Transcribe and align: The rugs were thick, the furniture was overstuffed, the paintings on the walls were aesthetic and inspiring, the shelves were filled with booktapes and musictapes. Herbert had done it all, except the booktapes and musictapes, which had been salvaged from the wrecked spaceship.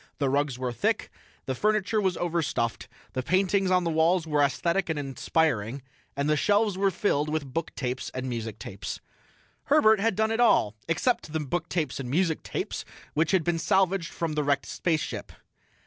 The 0.17 0.31
rugs 0.31 0.57
were 0.57 0.71
thick, 0.71 1.11
the 1.45 1.53
furniture 1.53 2.01
was 2.01 2.17
overstuffed, 2.17 2.87
the 3.13 3.21
paintings 3.21 3.69
on 3.69 3.83
the 3.83 3.91
walls 3.91 4.25
were 4.25 4.41
aesthetic 4.41 4.89
and 4.89 4.97
inspiring, 4.97 5.83
the 6.17 6.35
shelves 6.35 6.75
were 6.75 6.89
filled 6.89 7.29
with 7.29 7.53
booktapes 7.53 8.09
and 8.11 8.27
musictapes. 8.27 8.99
Herbert 9.65 9.99
had 9.99 10.15
done 10.15 10.31
it 10.31 10.39
all, 10.39 10.73
except 10.87 11.33
the 11.33 11.39
booktapes 11.39 11.99
and 11.99 12.09
musictapes, 12.09 12.83
which 13.13 13.29
had 13.29 13.43
been 13.43 13.59
salvaged 13.59 14.11
from 14.11 14.33
the 14.33 14.43
wrecked 14.43 14.65
spaceship. 14.65 15.31